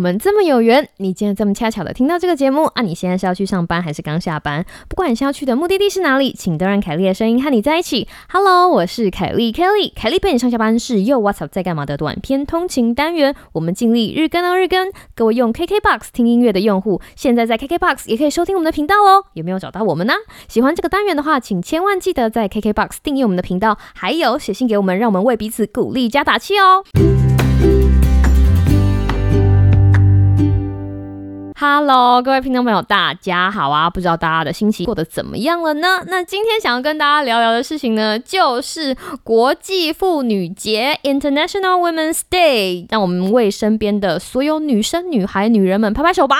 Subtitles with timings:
[0.00, 2.80] 我们这么有缘，你今天这么恰巧的听到这个节目啊！
[2.80, 4.64] 你现在是要去上班还是刚下班？
[4.88, 8.08] 不管你是要去的目的地是哪里，请都让凯莉的声音和你在一起。
[8.32, 13.36] Hello，我是凯莉，Kelly，凯莉陪你上下班是又 What's up 在干嘛的短篇通勤单元。
[13.52, 19.26] 我们尽力日更哦日更，各位用 KKBOX 听音乐的用户，现在在 KKBOX 也可以收听我们的频道哦。
[19.34, 20.14] 有没有找到我们呢？
[20.48, 26.82] 喜欢这个单元的话，请千万记得在 KKBOX 订阅我们的频道，还有写信给我们，让我们为彼此鼓励加打气哦。
[31.62, 33.90] Hello，各位听众朋友，大家好啊！
[33.90, 36.02] 不知道大家的心情过得怎么样了呢？
[36.06, 42.86] 那今天想要跟大家聊聊的事情呢，就是国际妇女节 （International Women's Day）。
[42.88, 46.36] 让我们为身边的所有女生、女孩、女人们拍拍手吧！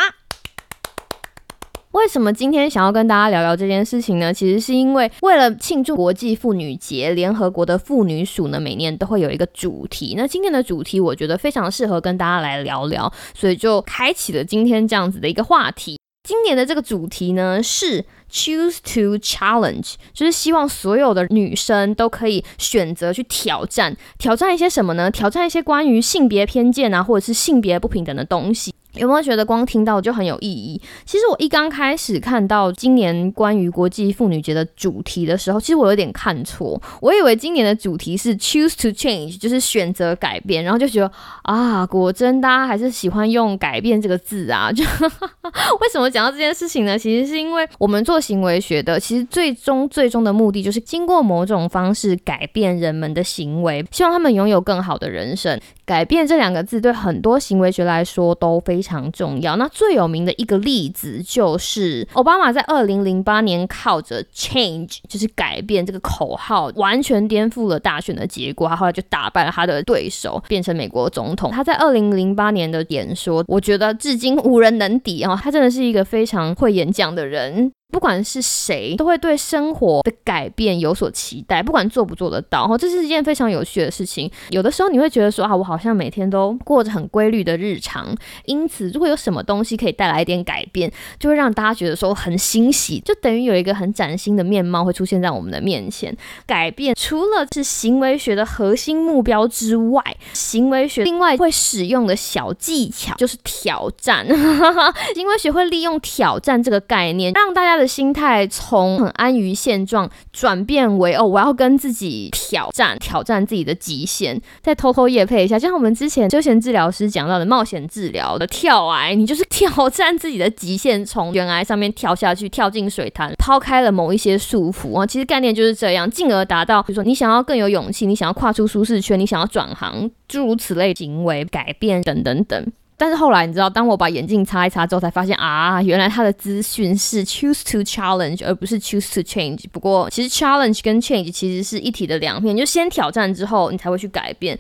[1.93, 4.33] 为什么今天想要跟大家聊聊这件事情呢？
[4.33, 10.15] 其实是因为为了庆祝国际妇女节，联合国的妇女署呢每年都会有一个主题。
[10.16, 15.99] 那今天的主题我觉得非常适合跟大家来聊聊，所以就开启了今天这样子的一个话题。
[16.29, 25.10] 今年的这个主题呢是 Choose to Challenge，就是希望所有的女生都可以选择去挑战，挑战一些什么呢？
[25.10, 28.73] 挑战一些关于性别偏见啊，或者是性别不平等的东西。
[28.95, 30.80] 有没有觉得光听到就很有意义？
[31.05, 41.10] 其实我一刚开始看到今年关于国际妇女节的主题的时候，其实我有点看错，我以为今年的主题是 choose to change，就是选择改变，然后就觉得
[41.43, 44.71] 啊，果真大家还是喜欢用改变这个字啊。
[44.73, 46.99] 就为什么讲到这件事情呢？
[46.99, 55.60] 其实是因为我们做行为学的，其实最终最终的目的就是经过某种方式改变人们的行为，希望他们拥有更好的人生。
[55.85, 59.56] 改变这两个字对很多行为学来说都非非常重要。
[59.56, 68.66] 那最有名的一个例子就是奥巴马在二零零八年靠着 change 就是改变这个口号，完全颠覆了大选的结果。
[68.66, 71.50] 他后来就打败了他的对手，变成美国总统。
[71.50, 75.38] 他在二零零八年的演说，我觉得至今无人能敌哦！
[75.38, 77.70] 他真的是一个非常会演讲的人。
[77.90, 84.30] 不管是谁，都会对生活的改变有所期待，不管做不做得到，哈，这是一件非常有趣的事情。
[84.50, 88.14] 有的时候你会觉得说啊，我好像每天都过着很规律的日常，
[88.44, 96.16] 因此如果有什么东西可以带来一点改变，就会让大家觉得说很欣喜，就等于有一个很崭新的面貌会出现在我们的面前。
[96.46, 100.02] 改变除了是行为学的核心目标之外，
[100.32, 104.26] 行为学另外会使用的小技巧就是挑战。
[105.14, 107.79] 行为学会利用挑战这个概念，让大家。
[107.80, 114.41] 的心态从很安于现状转变为哦，我要跟自己挑战，挑战自己的极限。
[114.60, 125.06] 再偷偷夜配一下，就像我们之前休闲治疗师讲到的冒险治疗的跳崖，你就是挑战自己的极限，从悬崖上面跳下去，跳进水潭，抛开了某一些束缚啊。
[125.06, 132.72] 其实概念就是这样，进而达到，比如说你想要更有勇气，你想要跨出舒适圈，你想要转行，诸如此类行为改变等等等。
[133.00, 139.65] 但是后来你知道，当我把眼镜擦一擦之后，才发现啊，原来他的资讯是 choose to challenge，而不是 choose to change。
[139.72, 144.59] 不过其实 challenge 跟 change 其实是一体的两面，就先挑战之后，你才会去改变。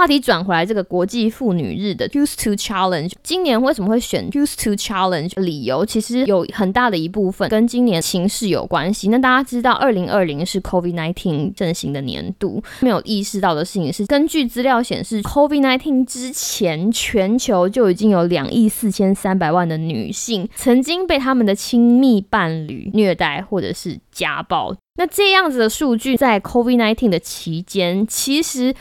[0.00, 5.38] 话题转回来，这个国际妇女日的 Use to Challenge，今年为什么会选 Use to Challenge？
[5.42, 9.10] 理由其实有很大的一部分跟今年情势有关系。
[9.10, 24.74] 那大家知道，二零二零是 COVID nineteen 盛行的年度，没有意识到的事情是，根据资料显示，COVID nineteen 之前，全球就已经有两亿四千三百万的女性曾经被他们的亲密伴侣虐待或者是家暴。
[24.94, 28.74] 那这样子的数据在 COVID nineteen 的期间，其实。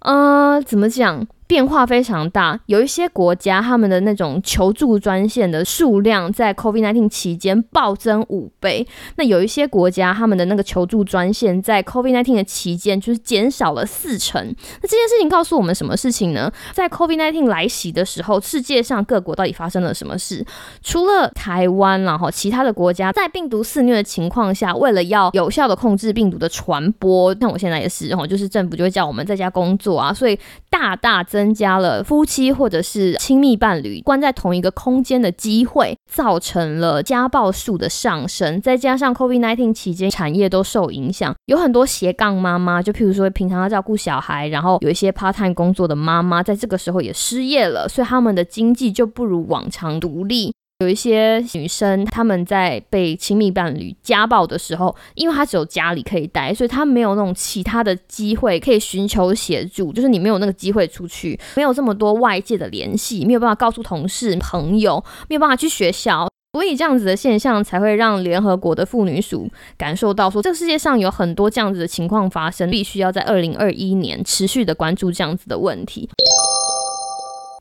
[0.00, 1.26] 呃，怎么讲？
[1.50, 8.86] 变化非常大，有一些国家他们的那种求助专线的数量在 COVID-19 期间暴增五倍。
[9.16, 14.40] 那有一些国家他们的那个求助专线在 COVID-19 的期间就是减少了四成。
[14.80, 16.52] 那这件事情告诉我们什么事情呢？
[16.72, 20.46] 在 COVID-19 来袭的时候，世界上各国到底发生了什么事？
[20.84, 30.38] 除了台湾，然后其他的国家在病毒肆虐的情况下，为了要有效的控制病毒的传播，像我现在也是，然后就是政府就会叫我们在家工作啊，所以
[30.70, 31.39] 大大增。
[31.40, 38.60] 增加了夫妻或者是亲密伴侣关在同一个空间的机会，造成了家暴数的上升。
[38.60, 50.52] 再加上 COVID-19 期间产业都受影响，有很多斜杠妈妈，就譬如说平常要照顾小孩，然后有一些 part time 工作的妈妈，在这个时候也失业了，所以他们的经济就不如往常独立。
[50.80, 59.92] 有一些女生，她们在被亲密伴侣家暴的时候，因为她只有家里可以待，所以她没有那种其他的机会可以寻求协助。
[59.92, 76.08] 就是你没有那个机会出去，没有这么多外界的联系，没有办法告诉同事、朋友，没有办法去学校，所以这样子的现象才会让联合国的妇女署感受到说，这个世界上有很多这样子的情况发生，必须要在二零二一年持续的关注这样子的问题。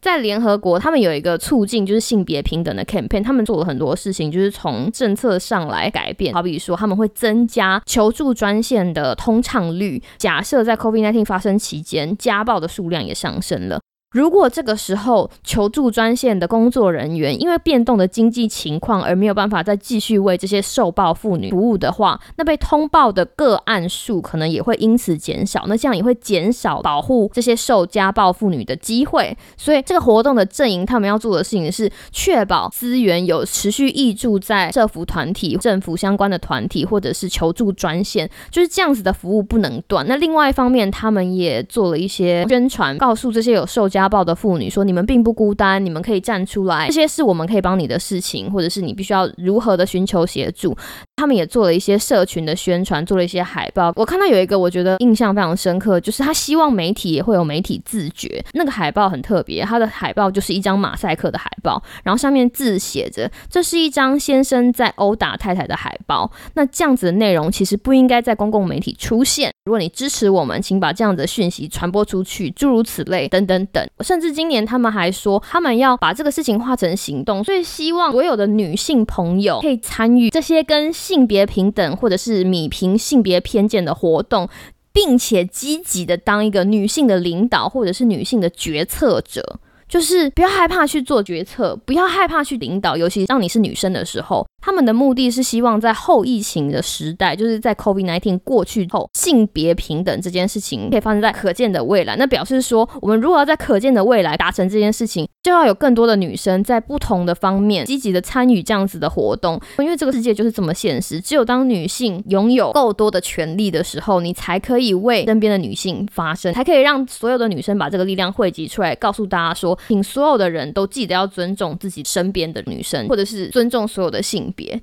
[0.02, 6.34] 在联合国，他们有一个促进就是性别平等的 campaign，他们做了很多事情，就是从政策上来改变。
[6.34, 10.02] 好比说，他们会增加求助专线的通畅率。
[10.18, 13.80] 假设在 COVID-19 发生期间，家暴的数量也上升了。
[14.12, 25.66] 如果这个时候求助专线的工作人员因为变动的经济情况而没有办法再继续为这些受暴妇女服务的话，那被通报的个案数可能也会因此减少。
[25.68, 29.38] 那这样也会减少保护这些受家暴妇女的机会。
[29.56, 40.04] 所以这个活动的阵营，他们要做的事情是确保资源有持续挹注在社服团体、政府相关的团体或者是求助专线，就是这样子的服务不能断。
[40.08, 50.76] 那另外一方面，他们也做了一些宣传，告诉这些有受家家暴的妇女说：“你们并不孤单，你们可以站出来，这些是我们可以帮你的事情，或者是你必须要如何的寻求协助。”
[51.18, 53.92] 他们也做了一些社群的宣传，做了一些海报。
[53.98, 58.42] 我看到有一个我觉得印象非常深刻，就是他希望媒体也会有媒体自觉。
[58.54, 69.52] 那个海报很特别，他的海报就是一张马赛克的海报，然后上面字写着：“这是一张先生在殴打太太的海报。”那这样子的内容其实不应该在公共媒体出现。
[69.66, 73.86] 如果你支持我们，请把这样子的讯息传播出去，诸如此类，等等等。
[74.02, 84.48] 甚至今年他们还说，他们要把这个事情化成行动，所以希望所有的女性朋友可以参与这些跟性别平等或者是米平性别偏见的活动，
[84.94, 94.46] 并且积极的当一个女性的领导或者是女性的决策者，就是不要害怕去做决策，不要害怕去领导，尤其当你是女生的时候。
[94.62, 102.16] 他们的目的是希望在后疫情的时代，就是在 COVID-19 过去后，性别平等这件事情可以发生在可见的未来。
[102.18, 109.60] 那表示说，我们如果要在可见的未来达成这件事情，就要有更多的女生在不同的方面积极的参与这样子的活动。
[109.80, 124.49] 因为这个世界就是这么现实，只有当女性拥有够多的权利的时候，你才可以为身边的女性发声，才可以让所有的女生把这个力量汇集出来，告诉大家说，请所有的人都记得要尊重自己身边的女生，或者是尊重所有的性。
[124.52, 124.80] 别，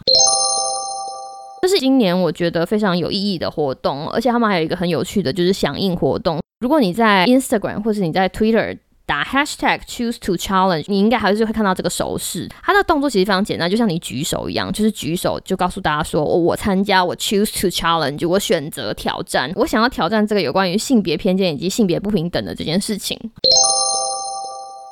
[1.63, 6.39] 这是今年我觉得非常有意义的活动，而且他们还有一个很有趣的，就是响应活动。
[6.61, 12.49] 如果你在 Instagram 或是你在 Twitter 打 Hashtag Choose to Challenge，你应该还是会看到这个手势。
[12.63, 23.17] 它的动作其实非常简单，就像你举手一样，就是举手就告诉大家说，我参加，我 Choose to Challenge，我选择挑战，我想要挑战这个有关于性别偏见以及性别不平等的这件事情。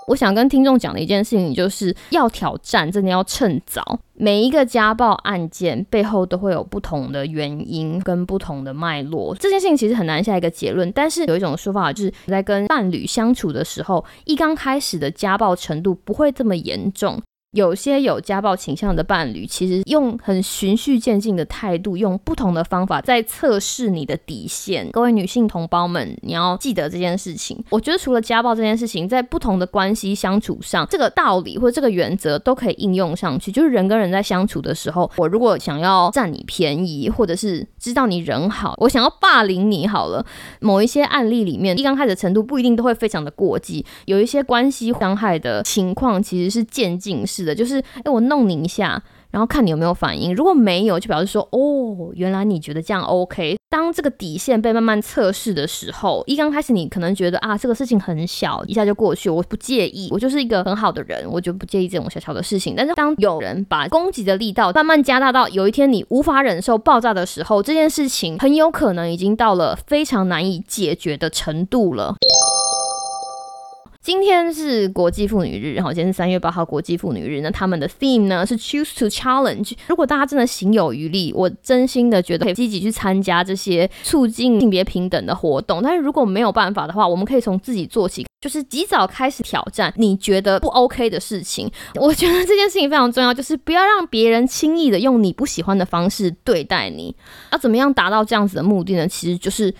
[0.06, 3.98] 我想跟听众讲的一件事情，就是要挑战，真的要趁早。
[4.16, 10.90] 每一个家暴案件背后都会有不同的原因跟不同的脉络，这件事情其实很难下一个结论。
[10.92, 17.20] 但是有一种说法，就是在跟伴侣相处的时候，一刚开始的家暴程度不会这么严重。
[17.54, 24.90] 有些有家暴倾向的伴侣，其实用很循序渐进的态度，用不同的方法在测试你的底线。
[24.90, 27.56] 各位女性同胞们，你要记得这件事情。
[27.70, 33.52] 我觉得除了家暴这件事情，在不同的关系相处上，这个道理或者这个原则都可以应用上去。
[33.52, 40.24] 就是人跟人在相处的时候，我如果想要占你便宜，或者是知道你人好，我想要霸凌你好了。
[40.60, 47.44] 某一些案例里面，一刚开始程度不一定都会非常的过激，有一些关系伤害的情况其实是渐进式。
[47.44, 49.02] 的就是，哎，我弄你一下，
[49.34, 50.32] 然后看你有没有反应。
[50.32, 53.58] 如果没有，就表示说，哦，原来你觉得这样 OK。
[53.68, 62.74] 当这个底线被慢慢测试的时候，一刚开始你可能觉得啊，这个事情很小，一下就过去，我不介意，我就是一个很好的人，我就不介意这种小小的事情。
[62.76, 72.14] 但是当有人把攻击的力道慢慢加大到有一天你无法忍受爆炸的时候，这件事情很有可能已经到了非常难以解决的程度了。
[74.04, 77.40] 今天是国际妇女日，然后，今天是三月八号国际妇女日。
[77.40, 79.72] 那他们的 theme 呢是 choose to challenge。
[79.86, 85.82] 如果大家真的行有余力，我真心的觉得可以积极去参加这些促进性别平等的活动。
[85.82, 91.72] 但是如果没有办法的话，我们可以从自己做起，就是及早开始挑战你觉得不 OK 的事情。
[91.96, 97.16] 我觉得这件事情非常重要，就是不要让别人轻易的用你不喜欢的方式对待你。
[97.52, 99.08] 要怎么样达到这样子的目的呢？
[99.08, 99.74] 其实就是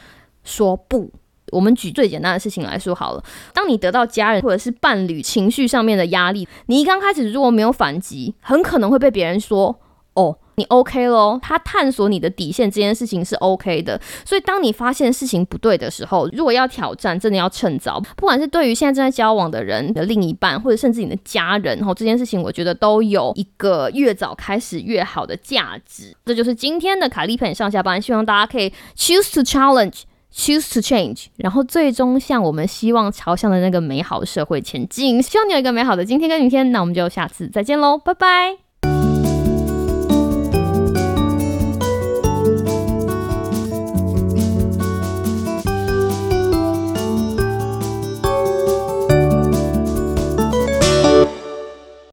[0.45, 1.11] 说不。
[1.53, 3.23] 我们举最简单的事情来说好了，
[3.53, 9.79] 当你得到家人或者是伴侣情绪上面的压力，你一刚开始如果没有反击，很可能会被别人说
[10.15, 11.39] ：“哦，你 OK 咯。
[11.43, 14.01] 他探索你的底线这件事情是 OK 的。
[14.25, 18.01] 所以，当你发现事情不对的时候，如果要挑战，真的要趁早。
[18.17, 26.15] 不管是对于现在正在交往的人的另一半，或者甚至你的家人，然后这件事情，我觉得都有一个越早开始越好的价值。
[26.25, 30.03] 这就是今天的卡利佩上下班，希望大家可以 choose to challenge。
[30.37, 35.23] Choose to change，然后最终向我们希望朝向的那个美好社会前进。
[35.23, 38.64] 希望你有一个美好的今天跟明天，那我们就下次再见喽，拜拜。